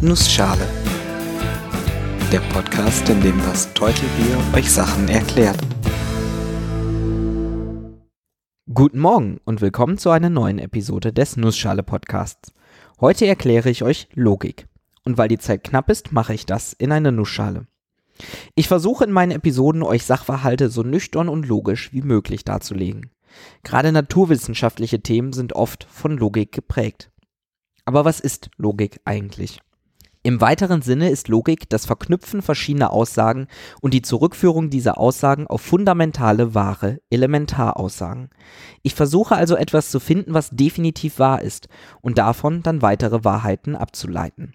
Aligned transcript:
Nussschale. 0.00 0.64
Der 2.30 2.38
Podcast, 2.52 3.08
in 3.08 3.20
dem 3.20 3.36
das 3.38 3.74
Teutelbier 3.74 4.38
euch 4.54 4.70
Sachen 4.70 5.08
erklärt. 5.08 5.58
Guten 8.72 9.00
Morgen 9.00 9.40
und 9.44 9.60
willkommen 9.60 9.98
zu 9.98 10.10
einer 10.10 10.30
neuen 10.30 10.60
Episode 10.60 11.12
des 11.12 11.36
Nussschale 11.36 11.82
Podcasts. 11.82 12.52
Heute 13.00 13.26
erkläre 13.26 13.70
ich 13.70 13.82
euch 13.82 14.06
Logik. 14.14 14.68
Und 15.04 15.18
weil 15.18 15.26
die 15.26 15.38
Zeit 15.38 15.64
knapp 15.64 15.90
ist, 15.90 16.12
mache 16.12 16.32
ich 16.32 16.46
das 16.46 16.74
in 16.74 16.92
einer 16.92 17.10
Nussschale. 17.10 17.66
Ich 18.54 18.68
versuche 18.68 19.02
in 19.02 19.10
meinen 19.10 19.32
Episoden 19.32 19.82
euch 19.82 20.04
Sachverhalte 20.04 20.68
so 20.68 20.84
nüchtern 20.84 21.28
und 21.28 21.44
logisch 21.44 21.92
wie 21.92 22.02
möglich 22.02 22.44
darzulegen. 22.44 23.10
Gerade 23.64 23.90
naturwissenschaftliche 23.90 25.00
Themen 25.00 25.32
sind 25.32 25.54
oft 25.54 25.88
von 25.90 26.16
Logik 26.16 26.52
geprägt. 26.52 27.10
Aber 27.84 28.04
was 28.04 28.20
ist 28.20 28.50
Logik 28.58 29.00
eigentlich? 29.04 29.58
Im 30.28 30.42
weiteren 30.42 30.82
Sinne 30.82 31.08
ist 31.08 31.28
Logik 31.28 31.70
das 31.70 31.86
Verknüpfen 31.86 32.42
verschiedener 32.42 32.92
Aussagen 32.92 33.46
und 33.80 33.94
die 33.94 34.02
Zurückführung 34.02 34.68
dieser 34.68 34.98
Aussagen 34.98 35.46
auf 35.46 35.62
fundamentale, 35.62 36.54
wahre 36.54 37.00
Elementaraussagen. 37.08 38.28
Ich 38.82 38.94
versuche 38.94 39.36
also 39.36 39.56
etwas 39.56 39.90
zu 39.90 40.00
finden, 40.00 40.34
was 40.34 40.50
definitiv 40.50 41.18
wahr 41.18 41.40
ist 41.40 41.68
und 42.02 42.18
davon 42.18 42.62
dann 42.62 42.82
weitere 42.82 43.24
Wahrheiten 43.24 43.74
abzuleiten. 43.74 44.52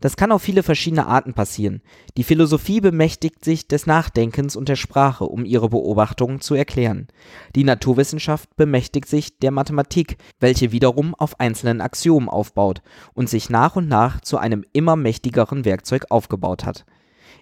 Das 0.00 0.16
kann 0.16 0.32
auf 0.32 0.42
viele 0.42 0.62
verschiedene 0.62 1.06
Arten 1.06 1.34
passieren. 1.34 1.82
Die 2.16 2.24
Philosophie 2.24 2.80
bemächtigt 2.80 3.44
sich 3.44 3.68
des 3.68 3.86
Nachdenkens 3.86 4.56
und 4.56 4.68
der 4.68 4.76
Sprache, 4.76 5.24
um 5.24 5.44
ihre 5.44 5.68
Beobachtungen 5.68 6.40
zu 6.40 6.54
erklären. 6.54 7.08
Die 7.54 7.64
Naturwissenschaft 7.64 8.54
bemächtigt 8.56 9.08
sich 9.08 9.38
der 9.38 9.50
Mathematik, 9.50 10.18
welche 10.40 10.72
wiederum 10.72 11.14
auf 11.14 11.40
einzelnen 11.40 11.80
Axiomen 11.80 12.28
aufbaut 12.28 12.82
und 13.14 13.28
sich 13.28 13.50
nach 13.50 13.76
und 13.76 13.88
nach 13.88 14.20
zu 14.20 14.38
einem 14.38 14.64
immer 14.72 14.96
mächtigeren 14.96 15.64
Werkzeug 15.64 16.06
aufgebaut 16.10 16.64
hat. 16.64 16.84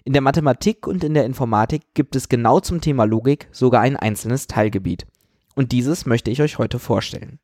In 0.03 0.13
der 0.13 0.21
Mathematik 0.21 0.87
und 0.87 1.03
in 1.03 1.13
der 1.13 1.25
Informatik 1.25 1.81
gibt 1.93 2.15
es 2.15 2.29
genau 2.29 2.59
zum 2.59 2.79
Thema 2.79 3.05
Logik 3.05 3.47
sogar 3.51 3.81
ein 3.81 3.95
einzelnes 3.95 4.47
Teilgebiet. 4.47 5.07
Und 5.55 5.71
dieses 5.71 6.05
möchte 6.05 6.29
ich 6.29 6.41
euch 6.41 6.57
heute 6.57 6.79
vorstellen. 6.79 7.39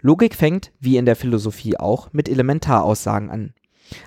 Logik 0.00 0.34
fängt, 0.34 0.72
wie 0.78 0.96
in 0.96 1.06
der 1.06 1.16
Philosophie 1.16 1.76
auch, 1.78 2.12
mit 2.12 2.28
Elementaraussagen 2.28 3.30
an. 3.30 3.54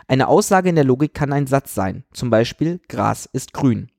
Eine 0.07 0.27
Aussage 0.27 0.69
in 0.69 0.75
der 0.75 0.83
Logik 0.83 1.13
kann 1.13 1.33
ein 1.33 1.47
Satz 1.47 1.73
sein, 1.73 2.03
zum 2.13 2.29
Beispiel 2.29 2.79
Gras 2.87 3.29
ist 3.31 3.53
grün. 3.53 3.89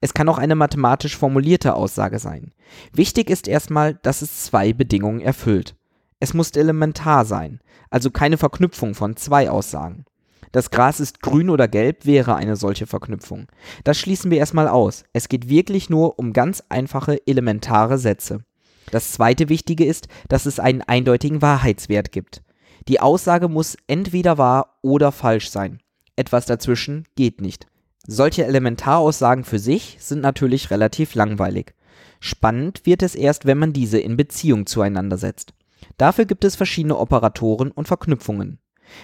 Es 0.00 0.14
kann 0.14 0.28
auch 0.28 0.38
eine 0.38 0.54
mathematisch 0.54 1.16
formulierte 1.16 1.74
Aussage 1.74 2.18
sein. 2.18 2.52
Wichtig 2.92 3.30
ist 3.30 3.48
erstmal, 3.48 3.94
dass 3.94 4.22
es 4.22 4.44
zwei 4.44 4.72
Bedingungen 4.72 5.20
erfüllt. 5.20 5.76
Es 6.20 6.34
muss 6.34 6.50
elementar 6.50 7.24
sein, 7.24 7.60
also 7.90 8.10
keine 8.10 8.38
Verknüpfung 8.38 8.94
von 8.94 9.16
zwei 9.16 9.50
Aussagen. 9.50 10.04
Das 10.52 10.70
Gras 10.70 11.00
ist 11.00 11.22
grün 11.22 11.48
oder 11.48 11.66
gelb 11.66 12.04
wäre 12.04 12.36
eine 12.36 12.56
solche 12.56 12.86
Verknüpfung. 12.86 13.48
Das 13.84 13.98
schließen 13.98 14.30
wir 14.30 14.38
erstmal 14.38 14.68
aus. 14.68 15.04
Es 15.14 15.28
geht 15.28 15.48
wirklich 15.48 15.88
nur 15.88 16.18
um 16.18 16.34
ganz 16.34 16.62
einfache 16.68 17.26
elementare 17.26 17.96
Sätze. 17.96 18.44
Das 18.90 19.12
zweite 19.12 19.48
Wichtige 19.48 19.86
ist, 19.86 20.08
dass 20.28 20.44
es 20.44 20.60
einen 20.60 20.82
eindeutigen 20.82 21.40
Wahrheitswert 21.40 22.12
gibt. 22.12 22.42
Die 22.88 23.00
Aussage 23.00 23.48
muss 23.48 23.76
entweder 23.86 24.38
wahr 24.38 24.78
oder 24.82 25.12
falsch 25.12 25.50
sein. 25.50 25.80
Etwas 26.16 26.46
dazwischen 26.46 27.04
geht 27.16 27.40
nicht. 27.40 27.66
Solche 28.06 28.44
Elementaraussagen 28.44 29.44
für 29.44 29.58
sich 29.58 29.96
sind 30.00 30.20
natürlich 30.20 30.70
relativ 30.70 31.14
langweilig. 31.14 31.74
Spannend 32.20 32.84
wird 32.84 33.02
es 33.02 33.14
erst, 33.14 33.46
wenn 33.46 33.58
man 33.58 33.72
diese 33.72 33.98
in 33.98 34.16
Beziehung 34.16 34.66
zueinander 34.66 35.16
setzt. 35.16 35.54
Dafür 35.96 36.24
gibt 36.24 36.44
es 36.44 36.56
verschiedene 36.56 36.98
Operatoren 36.98 37.70
und 37.70 37.88
Verknüpfungen. 37.88 38.58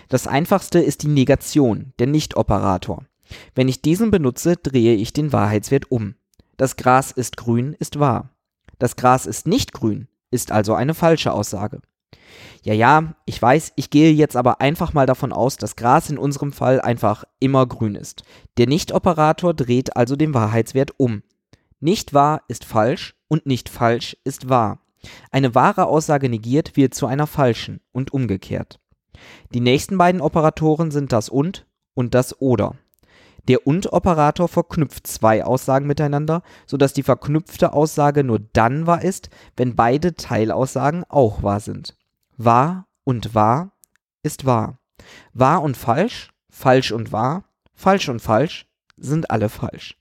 Das 0.08 0.26
einfachste 0.26 0.80
ist 0.80 1.02
die 1.02 1.08
Negation, 1.08 1.92
der 1.98 2.08
Nicht-Operator. 2.08 3.04
Wenn 3.54 3.68
ich 3.68 3.82
diesen 3.82 4.10
benutze, 4.10 4.56
drehe 4.56 4.94
ich 4.94 5.12
den 5.12 5.32
Wahrheitswert 5.32 5.90
um. 5.90 6.14
Das 6.56 6.76
Gras 6.76 7.12
ist 7.12 7.36
grün 7.36 7.74
ist 7.78 7.98
wahr. 7.98 8.30
Das 8.78 8.96
Gras 8.96 9.26
ist 9.26 9.46
nicht 9.46 9.72
grün 9.72 10.08
ist 10.30 10.52
also 10.52 10.74
eine 10.74 10.94
falsche 10.94 11.32
Aussage. 11.32 11.80
Ja, 12.62 12.74
ja, 12.74 13.14
ich 13.24 13.40
weiß, 13.40 13.72
ich 13.76 13.90
gehe 13.90 14.12
jetzt 14.12 14.36
aber 14.36 14.60
einfach 14.60 14.92
mal 14.92 15.06
davon 15.06 15.32
aus, 15.32 15.56
dass 15.56 15.76
Gras 15.76 16.10
in 16.10 16.18
unserem 16.18 16.52
Fall 16.52 16.80
einfach 16.80 17.24
immer 17.40 17.66
grün 17.66 17.94
ist. 17.94 18.24
Der 18.56 18.66
Nicht-Operator 18.66 19.54
dreht 19.54 19.96
also 19.96 20.16
den 20.16 20.34
Wahrheitswert 20.34 20.92
um. 20.96 21.22
Nicht 21.80 22.14
wahr 22.14 22.42
ist 22.48 22.64
falsch 22.64 23.14
und 23.28 23.46
nicht 23.46 23.68
falsch 23.68 24.16
ist 24.24 24.48
wahr. 24.48 24.80
Eine 25.30 25.54
wahre 25.54 25.86
Aussage 25.86 26.28
negiert 26.28 26.76
wird 26.76 26.94
zu 26.94 27.06
einer 27.06 27.26
falschen 27.26 27.80
und 27.92 28.12
umgekehrt. 28.12 28.80
Die 29.54 29.60
nächsten 29.60 29.98
beiden 29.98 30.20
Operatoren 30.20 30.90
sind 30.90 31.12
das 31.12 31.28
und 31.28 31.66
und 31.94 32.14
das 32.14 32.40
oder. 32.40 32.74
Der 33.48 33.66
und-Operator 33.66 34.46
verknüpft 34.46 35.06
zwei 35.06 35.42
Aussagen 35.42 35.86
miteinander, 35.86 36.42
sodass 36.66 36.92
die 36.92 37.02
verknüpfte 37.02 37.72
Aussage 37.72 38.22
nur 38.22 38.40
dann 38.52 38.86
wahr 38.86 39.02
ist, 39.02 39.30
wenn 39.56 39.74
beide 39.74 40.14
Teilaussagen 40.14 41.04
auch 41.08 41.42
wahr 41.42 41.60
sind. 41.60 41.96
Wahr 42.38 42.86
und 43.04 43.34
wahr 43.34 43.72
ist 44.22 44.46
wahr. 44.46 44.78
Wahr 45.34 45.62
und 45.62 45.76
falsch, 45.76 46.30
falsch 46.50 46.92
und 46.92 47.12
wahr, 47.12 47.44
falsch 47.74 48.08
und 48.08 48.20
falsch 48.20 48.66
sind 48.96 49.30
alle 49.30 49.48
falsch. 49.48 49.98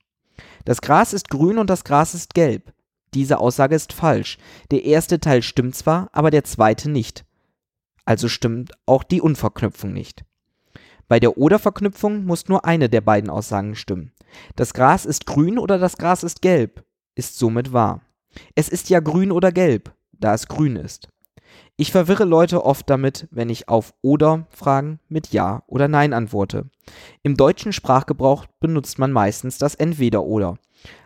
Das 0.63 0.81
Gras 0.81 1.13
ist 1.13 1.29
grün 1.29 1.57
und 1.57 1.69
das 1.69 1.83
Gras 1.83 2.13
ist 2.13 2.33
gelb. 2.33 2.73
Diese 3.13 3.39
Aussage 3.39 3.75
ist 3.75 3.91
falsch. 3.91 4.37
Der 4.71 4.85
erste 4.85 5.19
Teil 5.19 5.41
stimmt 5.41 5.75
zwar, 5.75 6.09
aber 6.13 6.31
der 6.31 6.43
zweite 6.43 6.89
nicht. 6.89 7.25
Also 8.05 8.29
stimmt 8.29 8.71
auch 8.85 9.03
die 9.03 9.21
Unverknüpfung 9.21 9.91
nicht. 9.91 10.23
Bei 11.09 11.19
der 11.19 11.37
Oder-Verknüpfung 11.37 12.25
muss 12.25 12.47
nur 12.47 12.65
eine 12.65 12.89
der 12.89 13.01
beiden 13.01 13.29
Aussagen 13.29 13.75
stimmen. 13.75 14.13
Das 14.55 14.73
Gras 14.73 15.05
ist 15.05 15.25
grün 15.25 15.57
oder 15.57 15.77
das 15.77 15.97
Gras 15.97 16.23
ist 16.23 16.41
gelb 16.41 16.83
ist 17.17 17.37
somit 17.37 17.73
wahr. 17.73 18.01
Es 18.55 18.69
ist 18.69 18.89
ja 18.89 18.99
grün 18.99 19.31
oder 19.31 19.51
gelb, 19.51 19.93
da 20.11 20.33
es 20.33 20.47
grün 20.47 20.75
ist. 20.75 21.09
Ich 21.79 21.91
verwirre 21.91 22.25
Leute 22.25 22.65
oft 22.65 22.89
damit, 22.89 23.27
wenn 23.29 23.49
ich 23.49 23.69
auf 23.69 23.93
oder 24.01 24.47
Fragen 24.49 24.99
mit 25.09 25.31
Ja 25.31 25.61
oder 25.67 25.87
Nein 25.87 26.11
antworte. 26.11 26.71
Im 27.21 27.37
deutschen 27.37 27.71
Sprachgebrauch 27.71 28.47
benutzt 28.59 28.97
man 28.97 29.11
meistens 29.11 29.59
das 29.59 29.75
entweder 29.75 30.23
oder. 30.23 30.57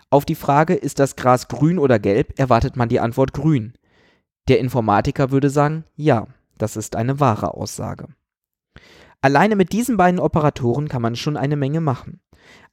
Auf 0.09 0.23
die 0.23 0.35
Frage, 0.35 0.73
ist 0.73 0.99
das 0.99 1.17
Gras 1.17 1.49
grün 1.49 1.77
oder 1.77 1.99
gelb, 1.99 2.39
erwartet 2.39 2.77
man 2.77 2.87
die 2.87 3.01
Antwort 3.01 3.33
grün. 3.33 3.73
Der 4.47 4.59
Informatiker 4.59 5.29
würde 5.29 5.49
sagen, 5.49 5.83
ja, 5.97 6.27
das 6.57 6.77
ist 6.77 6.95
eine 6.95 7.19
wahre 7.19 7.53
Aussage. 7.53 8.07
Alleine 9.19 9.57
mit 9.57 9.73
diesen 9.73 9.97
beiden 9.97 10.21
Operatoren 10.21 10.87
kann 10.87 11.01
man 11.01 11.17
schon 11.17 11.35
eine 11.35 11.57
Menge 11.57 11.81
machen. 11.81 12.21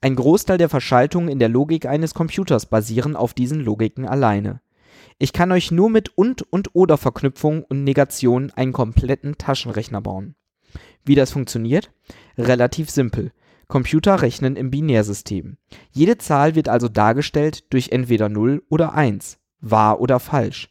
Ein 0.00 0.14
Großteil 0.14 0.56
der 0.56 0.68
Verschaltungen 0.68 1.28
in 1.28 1.40
der 1.40 1.48
Logik 1.48 1.86
eines 1.86 2.14
Computers 2.14 2.66
basieren 2.66 3.16
auf 3.16 3.34
diesen 3.34 3.60
Logiken 3.60 4.06
alleine. 4.06 4.60
Ich 5.18 5.32
kann 5.32 5.52
euch 5.52 5.70
nur 5.70 5.90
mit 5.90 6.16
und 6.16 6.42
und 6.52 6.70
oder 6.74 6.96
Verknüpfung 6.96 7.64
und 7.64 7.84
Negation 7.84 8.50
einen 8.54 8.72
kompletten 8.72 9.38
Taschenrechner 9.38 10.00
bauen. 10.00 10.34
Wie 11.04 11.14
das 11.14 11.32
funktioniert? 11.32 11.90
Relativ 12.36 12.90
simpel. 12.90 13.32
Computer 13.66 14.22
rechnen 14.22 14.56
im 14.56 14.70
Binärsystem. 14.70 15.58
Jede 15.90 16.18
Zahl 16.18 16.54
wird 16.54 16.68
also 16.68 16.88
dargestellt 16.88 17.72
durch 17.72 17.90
entweder 17.90 18.28
0 18.28 18.62
oder 18.68 18.94
1, 18.94 19.38
wahr 19.60 20.00
oder 20.00 20.20
falsch. 20.20 20.70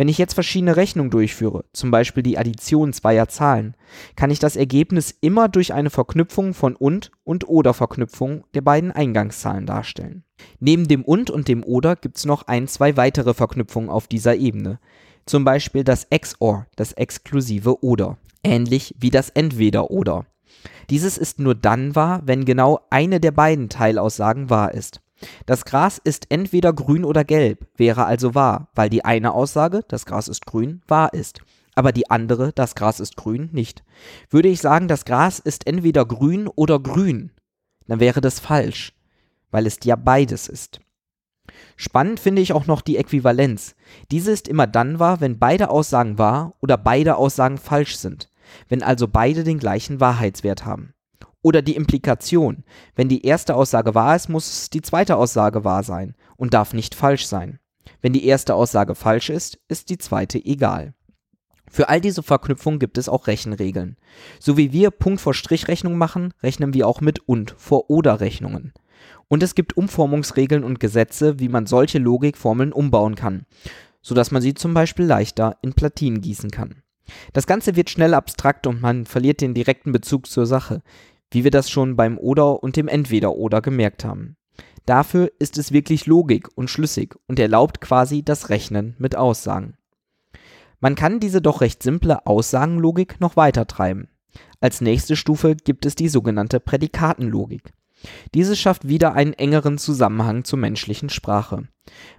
Wenn 0.00 0.08
ich 0.08 0.16
jetzt 0.16 0.32
verschiedene 0.32 0.78
Rechnungen 0.78 1.10
durchführe, 1.10 1.66
zum 1.74 1.90
Beispiel 1.90 2.22
die 2.22 2.38
Addition 2.38 2.94
zweier 2.94 3.28
Zahlen, 3.28 3.76
kann 4.16 4.30
ich 4.30 4.38
das 4.38 4.56
Ergebnis 4.56 5.14
immer 5.20 5.50
durch 5.50 5.74
eine 5.74 5.90
Verknüpfung 5.90 6.54
von 6.54 6.74
und 6.74 7.10
und 7.22 7.46
oder 7.46 7.74
Verknüpfung 7.74 8.44
der 8.54 8.62
beiden 8.62 8.92
Eingangszahlen 8.92 9.66
darstellen. 9.66 10.24
Neben 10.58 10.88
dem 10.88 11.04
und 11.04 11.28
und 11.28 11.48
dem 11.48 11.62
oder 11.62 11.96
gibt 11.96 12.16
es 12.16 12.24
noch 12.24 12.46
ein, 12.46 12.66
zwei 12.66 12.96
weitere 12.96 13.34
Verknüpfungen 13.34 13.90
auf 13.90 14.08
dieser 14.08 14.36
Ebene. 14.36 14.80
Zum 15.26 15.44
Beispiel 15.44 15.84
das 15.84 16.08
XOR, 16.08 16.66
das 16.76 16.94
exklusive 16.94 17.84
oder. 17.84 18.16
Ähnlich 18.42 18.94
wie 18.98 19.10
das 19.10 19.28
entweder 19.28 19.90
oder. 19.90 20.24
Dieses 20.88 21.18
ist 21.18 21.40
nur 21.40 21.54
dann 21.54 21.94
wahr, 21.94 22.22
wenn 22.24 22.46
genau 22.46 22.80
eine 22.88 23.20
der 23.20 23.32
beiden 23.32 23.68
Teilaussagen 23.68 24.48
wahr 24.48 24.72
ist. 24.72 25.02
Das 25.46 25.64
Gras 25.64 25.98
ist 26.02 26.26
entweder 26.30 26.72
grün 26.72 27.04
oder 27.04 27.24
gelb, 27.24 27.66
wäre 27.76 28.06
also 28.06 28.34
wahr, 28.34 28.68
weil 28.74 28.88
die 28.88 29.04
eine 29.04 29.32
Aussage, 29.32 29.84
das 29.88 30.06
Gras 30.06 30.28
ist 30.28 30.46
grün, 30.46 30.82
wahr 30.88 31.12
ist, 31.12 31.40
aber 31.74 31.92
die 31.92 32.10
andere, 32.10 32.52
das 32.52 32.74
Gras 32.74 33.00
ist 33.00 33.16
grün, 33.16 33.50
nicht. 33.52 33.84
Würde 34.28 34.48
ich 34.48 34.60
sagen, 34.60 34.88
das 34.88 35.04
Gras 35.04 35.38
ist 35.38 35.66
entweder 35.66 36.04
grün 36.04 36.48
oder 36.48 36.78
grün, 36.78 37.32
dann 37.86 38.00
wäre 38.00 38.20
das 38.20 38.40
falsch, 38.40 38.94
weil 39.50 39.66
es 39.66 39.78
ja 39.84 39.96
beides 39.96 40.48
ist. 40.48 40.80
Spannend 41.76 42.20
finde 42.20 42.42
ich 42.42 42.52
auch 42.52 42.66
noch 42.66 42.80
die 42.80 42.96
Äquivalenz. 42.96 43.74
Diese 44.10 44.30
ist 44.30 44.48
immer 44.48 44.66
dann 44.66 44.98
wahr, 44.98 45.20
wenn 45.20 45.38
beide 45.38 45.70
Aussagen 45.70 46.18
wahr 46.18 46.54
oder 46.60 46.76
beide 46.76 47.16
Aussagen 47.16 47.58
falsch 47.58 47.96
sind, 47.96 48.28
wenn 48.68 48.82
also 48.82 49.08
beide 49.08 49.44
den 49.44 49.58
gleichen 49.58 50.00
Wahrheitswert 50.00 50.64
haben. 50.64 50.94
Oder 51.42 51.62
die 51.62 51.76
Implikation. 51.76 52.64
Wenn 52.94 53.08
die 53.08 53.24
erste 53.24 53.54
Aussage 53.54 53.94
wahr 53.94 54.16
ist, 54.16 54.28
muss 54.28 54.70
die 54.70 54.82
zweite 54.82 55.16
Aussage 55.16 55.64
wahr 55.64 55.82
sein 55.82 56.14
und 56.36 56.54
darf 56.54 56.74
nicht 56.74 56.94
falsch 56.94 57.26
sein. 57.26 57.58
Wenn 58.02 58.12
die 58.12 58.26
erste 58.26 58.54
Aussage 58.54 58.94
falsch 58.94 59.30
ist, 59.30 59.58
ist 59.68 59.90
die 59.90 59.98
zweite 59.98 60.44
egal. 60.44 60.94
Für 61.70 61.88
all 61.88 62.00
diese 62.00 62.22
Verknüpfungen 62.22 62.80
gibt 62.80 62.98
es 62.98 63.08
auch 63.08 63.28
Rechenregeln. 63.28 63.96
So 64.40 64.56
wie 64.56 64.72
wir 64.72 64.90
Punkt 64.90 65.20
vor 65.20 65.34
Strich 65.34 65.68
Rechnung 65.68 65.96
machen, 65.96 66.34
rechnen 66.42 66.74
wir 66.74 66.88
auch 66.88 67.00
mit 67.00 67.20
und 67.28 67.54
vor 67.56 67.90
oder 67.90 68.20
Rechnungen. 68.20 68.72
Und 69.28 69.42
es 69.44 69.54
gibt 69.54 69.76
Umformungsregeln 69.76 70.64
und 70.64 70.80
Gesetze, 70.80 71.38
wie 71.38 71.48
man 71.48 71.66
solche 71.66 71.98
Logikformeln 71.98 72.72
umbauen 72.72 73.14
kann, 73.14 73.46
sodass 74.02 74.32
man 74.32 74.42
sie 74.42 74.54
zum 74.54 74.74
Beispiel 74.74 75.06
leichter 75.06 75.58
in 75.62 75.72
Platinen 75.72 76.20
gießen 76.20 76.50
kann. 76.50 76.82
Das 77.32 77.46
Ganze 77.46 77.76
wird 77.76 77.90
schnell 77.90 78.14
abstrakt 78.14 78.66
und 78.66 78.80
man 78.80 79.06
verliert 79.06 79.40
den 79.40 79.54
direkten 79.54 79.92
Bezug 79.92 80.26
zur 80.26 80.46
Sache, 80.46 80.82
wie 81.30 81.44
wir 81.44 81.50
das 81.50 81.70
schon 81.70 81.96
beim 81.96 82.18
Oder 82.18 82.62
und 82.62 82.76
dem 82.76 82.88
Entweder-Oder 82.88 83.60
gemerkt 83.60 84.04
haben. 84.04 84.36
Dafür 84.86 85.30
ist 85.38 85.58
es 85.58 85.72
wirklich 85.72 86.06
Logik 86.06 86.48
und 86.56 86.70
schlüssig 86.70 87.14
und 87.26 87.38
erlaubt 87.38 87.80
quasi 87.80 88.22
das 88.22 88.48
Rechnen 88.48 88.96
mit 88.98 89.14
Aussagen. 89.14 89.76
Man 90.80 90.94
kann 90.94 91.20
diese 91.20 91.42
doch 91.42 91.60
recht 91.60 91.82
simple 91.82 92.26
Aussagenlogik 92.26 93.20
noch 93.20 93.36
weiter 93.36 93.66
treiben. 93.66 94.08
Als 94.60 94.80
nächste 94.80 95.16
Stufe 95.16 95.56
gibt 95.56 95.86
es 95.86 95.94
die 95.94 96.08
sogenannte 96.08 96.58
Prädikatenlogik. 96.60 97.72
Diese 98.34 98.56
schafft 98.56 98.88
wieder 98.88 99.14
einen 99.14 99.32
engeren 99.32 99.78
Zusammenhang 99.78 100.44
zur 100.44 100.58
menschlichen 100.58 101.10
Sprache. 101.10 101.68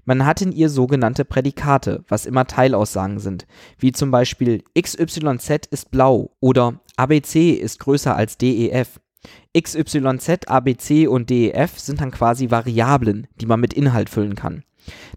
Man 0.06 0.26
hat 0.26 0.42
in 0.42 0.52
ihr 0.52 0.70
sogenannte 0.70 1.26
Prädikate, 1.26 2.04
was 2.08 2.26
immer 2.26 2.46
Teilaussagen 2.46 3.20
sind, 3.20 3.48
wie 3.78 3.92
zum 3.92 4.12
Beispiel 4.12 4.64
XYZ 4.80 5.68
ist 5.70 5.92
blau 5.92 6.36
oder 6.40 6.82
ABC 6.98 7.52
ist 7.52 7.80
größer 7.80 8.16
als 8.16 8.38
DEF. 8.38 9.00
XYZ, 9.58 10.48
ABC 10.48 11.08
und 11.08 11.30
DEF 11.30 11.78
sind 11.80 12.02
dann 12.02 12.12
quasi 12.12 12.52
Variablen, 12.52 13.28
die 13.36 13.46
man 13.46 13.60
mit 13.60 13.74
Inhalt 13.74 14.10
füllen 14.10 14.36
kann. 14.36 14.64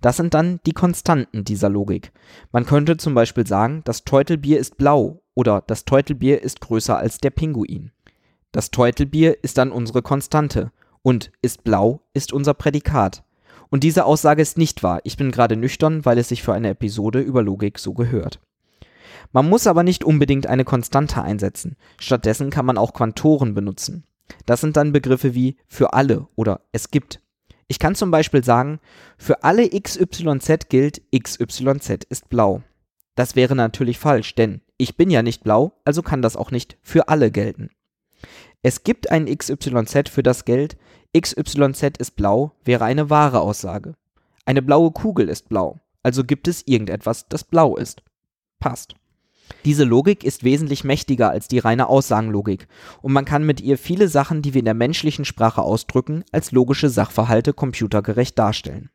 Das 0.00 0.18
sind 0.18 0.34
dann 0.34 0.60
die 0.66 0.72
Konstanten 0.72 1.44
dieser 1.44 1.70
Logik. 1.70 2.12
Man 2.52 2.66
könnte 2.66 2.98
zum 2.98 3.14
Beispiel 3.14 3.46
sagen, 3.46 3.82
das 3.84 4.04
Teutelbier 4.04 4.58
ist 4.58 4.76
blau 4.76 5.22
oder 5.34 5.62
das 5.66 5.84
Teutelbier 5.84 6.42
ist 6.42 6.60
größer 6.60 6.96
als 6.96 7.18
der 7.18 7.30
Pinguin. 7.30 7.92
Das 8.54 8.70
Teutelbier 8.70 9.42
ist 9.42 9.58
dann 9.58 9.72
unsere 9.72 10.00
Konstante 10.00 10.70
und 11.02 11.32
ist 11.42 11.64
blau 11.64 12.02
ist 12.14 12.32
unser 12.32 12.54
Prädikat. 12.54 13.24
Und 13.68 13.82
diese 13.82 14.04
Aussage 14.04 14.42
ist 14.42 14.58
nicht 14.58 14.84
wahr. 14.84 15.00
Ich 15.02 15.16
bin 15.16 15.32
gerade 15.32 15.56
nüchtern, 15.56 16.04
weil 16.04 16.18
es 16.18 16.28
sich 16.28 16.44
für 16.44 16.54
eine 16.54 16.68
Episode 16.68 17.18
über 17.18 17.42
Logik 17.42 17.80
so 17.80 17.94
gehört. 17.94 18.38
Man 19.32 19.48
muss 19.48 19.66
aber 19.66 19.82
nicht 19.82 20.04
unbedingt 20.04 20.46
eine 20.46 20.64
Konstante 20.64 21.20
einsetzen. 21.20 21.74
Stattdessen 21.98 22.50
kann 22.50 22.64
man 22.64 22.78
auch 22.78 22.92
Quantoren 22.92 23.54
benutzen. 23.54 24.04
Das 24.46 24.60
sind 24.60 24.76
dann 24.76 24.92
Begriffe 24.92 25.34
wie 25.34 25.56
für 25.66 25.92
alle 25.92 26.28
oder 26.36 26.60
es 26.70 26.92
gibt. 26.92 27.20
Ich 27.66 27.80
kann 27.80 27.96
zum 27.96 28.12
Beispiel 28.12 28.44
sagen, 28.44 28.78
für 29.18 29.42
alle 29.42 29.68
XYZ 29.68 30.68
gilt 30.68 31.02
XYZ 31.12 32.04
ist 32.08 32.28
blau. 32.28 32.62
Das 33.16 33.34
wäre 33.34 33.56
natürlich 33.56 33.98
falsch, 33.98 34.36
denn 34.36 34.60
ich 34.76 34.96
bin 34.96 35.10
ja 35.10 35.24
nicht 35.24 35.42
blau, 35.42 35.72
also 35.84 36.02
kann 36.02 36.22
das 36.22 36.36
auch 36.36 36.52
nicht 36.52 36.78
für 36.82 37.08
alle 37.08 37.32
gelten. 37.32 37.70
Es 38.62 38.82
gibt 38.84 39.10
ein 39.10 39.26
XYZ 39.26 40.08
für 40.08 40.22
das 40.22 40.44
Geld, 40.44 40.76
XYZ 41.16 41.98
ist 41.98 42.16
blau 42.16 42.52
wäre 42.64 42.84
eine 42.84 43.10
wahre 43.10 43.40
Aussage. 43.40 43.94
Eine 44.46 44.62
blaue 44.62 44.90
Kugel 44.90 45.28
ist 45.28 45.48
blau, 45.48 45.80
also 46.02 46.24
gibt 46.24 46.48
es 46.48 46.66
irgendetwas, 46.66 47.28
das 47.28 47.44
blau 47.44 47.76
ist. 47.76 48.02
Passt. 48.58 48.94
Diese 49.64 49.84
Logik 49.84 50.24
ist 50.24 50.44
wesentlich 50.44 50.84
mächtiger 50.84 51.30
als 51.30 51.48
die 51.48 51.58
reine 51.58 51.88
Aussagenlogik 51.88 52.66
und 53.02 53.12
man 53.12 53.24
kann 53.24 53.44
mit 53.44 53.60
ihr 53.60 53.78
viele 53.78 54.08
Sachen, 54.08 54.42
die 54.42 54.54
wir 54.54 54.60
in 54.60 54.64
der 54.64 54.74
menschlichen 54.74 55.24
Sprache 55.24 55.62
ausdrücken, 55.62 56.24
als 56.32 56.52
logische 56.52 56.88
Sachverhalte 56.88 57.52
computergerecht 57.52 58.38
darstellen. 58.38 58.90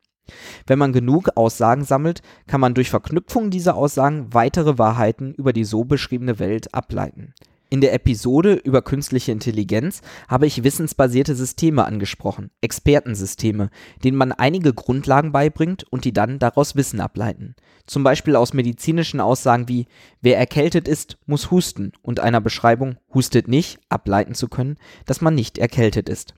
Wenn 0.67 0.79
man 0.79 0.93
genug 0.93 1.29
Aussagen 1.35 1.83
sammelt, 1.83 2.21
kann 2.47 2.61
man 2.61 2.73
durch 2.73 2.89
Verknüpfung 2.89 3.49
dieser 3.49 3.75
Aussagen 3.75 4.33
weitere 4.33 4.77
Wahrheiten 4.77 5.33
über 5.33 5.53
die 5.53 5.63
so 5.63 5.85
beschriebene 5.85 6.39
Welt 6.39 6.73
ableiten. 6.73 7.33
In 7.71 7.81
der 7.81 7.93
Episode 7.93 8.53
über 8.53 8.81
künstliche 8.81 9.31
Intelligenz 9.31 10.01
habe 10.27 10.47
ich 10.47 10.63
wissensbasierte 10.63 11.35
Systeme 11.35 11.85
angesprochen, 11.85 12.49
Expertensysteme, 12.61 13.69
denen 14.03 14.17
man 14.17 14.31
einige 14.31 14.73
Grundlagen 14.73 15.31
beibringt 15.31 15.83
und 15.91 16.03
die 16.03 16.11
dann 16.11 16.39
daraus 16.39 16.75
Wissen 16.75 16.99
ableiten. 16.99 17.55
Zum 17.85 18.03
Beispiel 18.03 18.35
aus 18.35 18.53
medizinischen 18.53 19.19
Aussagen 19.19 19.67
wie 19.67 19.85
wer 20.19 20.39
erkältet 20.39 20.87
ist, 20.87 21.19
muss 21.27 21.51
husten 21.51 21.91
und 22.01 22.19
einer 22.19 22.41
Beschreibung 22.41 22.97
hustet 23.13 23.47
nicht 23.47 23.79
ableiten 23.87 24.33
zu 24.33 24.47
können, 24.47 24.77
dass 25.05 25.21
man 25.21 25.35
nicht 25.35 25.59
erkältet 25.59 26.09
ist. 26.09 26.33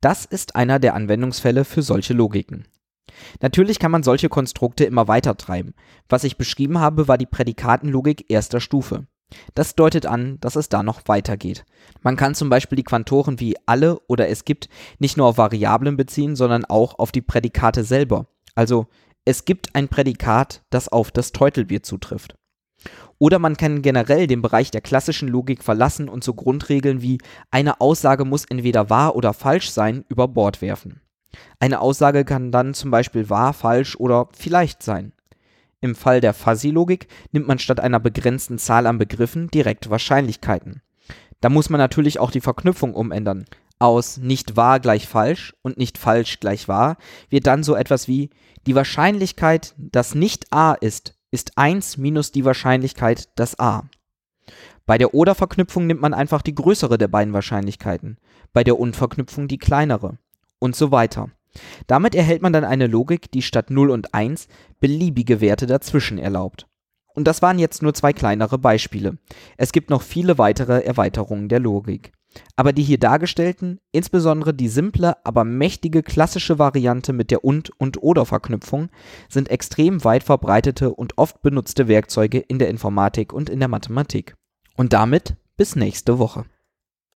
Das 0.00 0.24
ist 0.24 0.56
einer 0.56 0.80
der 0.80 0.94
Anwendungsfälle 0.94 1.64
für 1.64 1.82
solche 1.82 2.12
Logiken. 2.12 2.66
Natürlich 3.40 3.78
kann 3.78 3.92
man 3.92 4.02
solche 4.02 4.28
Konstrukte 4.28 4.84
immer 4.84 5.06
weiter 5.06 5.36
treiben. 5.36 5.74
Was 6.08 6.24
ich 6.24 6.36
beschrieben 6.36 6.80
habe, 6.80 7.06
war 7.06 7.18
die 7.18 7.26
Prädikatenlogik 7.26 8.30
erster 8.30 8.60
Stufe. 8.60 9.06
Das 9.54 9.74
deutet 9.74 10.06
an, 10.06 10.38
dass 10.40 10.56
es 10.56 10.68
da 10.68 10.82
noch 10.82 11.02
weitergeht. 11.06 11.64
Man 12.02 12.16
kann 12.16 12.34
zum 12.34 12.48
Beispiel 12.48 12.76
die 12.76 12.84
Quantoren 12.84 13.40
wie 13.40 13.56
alle 13.66 13.98
oder 14.06 14.28
es 14.28 14.44
gibt 14.44 14.68
nicht 14.98 15.16
nur 15.16 15.26
auf 15.26 15.38
Variablen 15.38 15.96
beziehen, 15.96 16.36
sondern 16.36 16.64
auch 16.64 16.98
auf 16.98 17.12
die 17.12 17.22
Prädikate 17.22 17.82
selber. 17.84 18.26
Also 18.54 18.86
es 19.24 19.44
gibt 19.44 19.74
ein 19.74 19.88
Prädikat, 19.88 20.62
das 20.70 20.88
auf 20.88 21.10
das 21.10 21.32
Teutelbier 21.32 21.82
zutrifft. 21.82 22.36
Oder 23.18 23.38
man 23.38 23.56
kann 23.56 23.82
generell 23.82 24.26
den 24.26 24.42
Bereich 24.42 24.70
der 24.70 24.82
klassischen 24.82 25.28
Logik 25.28 25.64
verlassen 25.64 26.08
und 26.08 26.22
so 26.22 26.34
Grundregeln 26.34 27.02
wie 27.02 27.18
eine 27.50 27.80
Aussage 27.80 28.24
muss 28.24 28.44
entweder 28.44 28.90
wahr 28.90 29.16
oder 29.16 29.32
falsch 29.32 29.70
sein 29.70 30.04
über 30.08 30.28
Bord 30.28 30.60
werfen. 30.60 31.00
Eine 31.58 31.80
Aussage 31.80 32.24
kann 32.24 32.52
dann 32.52 32.74
zum 32.74 32.90
Beispiel 32.90 33.28
wahr, 33.30 33.52
falsch 33.52 33.96
oder 33.96 34.28
vielleicht 34.32 34.82
sein. 34.82 35.12
Im 35.80 35.94
Fall 35.94 36.20
der 36.20 36.34
Fuzzy-Logik 36.34 37.08
nimmt 37.32 37.46
man 37.46 37.58
statt 37.58 37.80
einer 37.80 38.00
begrenzten 38.00 38.58
Zahl 38.58 38.86
an 38.86 38.98
Begriffen 38.98 39.48
direkt 39.48 39.90
Wahrscheinlichkeiten. 39.90 40.82
Da 41.40 41.50
muss 41.50 41.70
man 41.70 41.78
natürlich 41.78 42.18
auch 42.18 42.30
die 42.30 42.40
Verknüpfung 42.40 42.94
umändern. 42.94 43.44
Aus 43.78 44.16
nicht 44.16 44.56
wahr 44.56 44.80
gleich 44.80 45.06
falsch 45.06 45.54
und 45.62 45.76
nicht 45.76 45.98
falsch 45.98 46.40
gleich 46.40 46.66
wahr 46.66 46.96
wird 47.28 47.46
dann 47.46 47.62
so 47.62 47.74
etwas 47.74 48.08
wie 48.08 48.30
die 48.66 48.74
Wahrscheinlichkeit, 48.74 49.74
dass 49.76 50.14
nicht 50.14 50.46
a 50.50 50.72
ist, 50.72 51.14
ist 51.30 51.58
1 51.58 51.98
minus 51.98 52.32
die 52.32 52.46
Wahrscheinlichkeit, 52.46 53.28
dass 53.38 53.58
a. 53.60 53.84
Bei 54.86 54.96
der 54.96 55.12
Oder-Verknüpfung 55.14 55.86
nimmt 55.86 56.00
man 56.00 56.14
einfach 56.14 56.40
die 56.40 56.54
größere 56.54 56.96
der 56.96 57.08
beiden 57.08 57.34
Wahrscheinlichkeiten, 57.34 58.18
bei 58.52 58.64
der 58.64 58.78
Und-Verknüpfung 58.78 59.46
die 59.46 59.58
kleinere 59.58 60.18
und 60.58 60.74
so 60.74 60.90
weiter. 60.90 61.30
Damit 61.86 62.14
erhält 62.14 62.42
man 62.42 62.52
dann 62.52 62.64
eine 62.64 62.86
Logik, 62.86 63.30
die 63.30 63.42
statt 63.42 63.70
0 63.70 63.90
und 63.90 64.14
1 64.14 64.48
beliebige 64.80 65.40
Werte 65.40 65.66
dazwischen 65.66 66.18
erlaubt. 66.18 66.66
Und 67.14 67.26
das 67.26 67.40
waren 67.40 67.58
jetzt 67.58 67.82
nur 67.82 67.94
zwei 67.94 68.12
kleinere 68.12 68.58
Beispiele. 68.58 69.16
Es 69.56 69.72
gibt 69.72 69.88
noch 69.88 70.02
viele 70.02 70.36
weitere 70.36 70.84
Erweiterungen 70.84 71.48
der 71.48 71.60
Logik. 71.60 72.12
Aber 72.56 72.74
die 72.74 72.82
hier 72.82 72.98
dargestellten, 72.98 73.80
insbesondere 73.92 74.52
die 74.52 74.68
simple, 74.68 75.16
aber 75.24 75.44
mächtige 75.44 76.02
klassische 76.02 76.58
Variante 76.58 77.14
mit 77.14 77.30
der 77.30 77.42
Und- 77.42 77.70
und 77.78 78.02
Oder-Verknüpfung, 78.02 78.90
sind 79.30 79.50
extrem 79.50 80.04
weit 80.04 80.24
verbreitete 80.24 80.92
und 80.92 81.16
oft 81.16 81.40
benutzte 81.40 81.88
Werkzeuge 81.88 82.38
in 82.38 82.58
der 82.58 82.68
Informatik 82.68 83.32
und 83.32 83.48
in 83.48 83.60
der 83.60 83.68
Mathematik. 83.68 84.34
Und 84.76 84.92
damit 84.92 85.36
bis 85.56 85.74
nächste 85.74 86.18
Woche. 86.18 86.44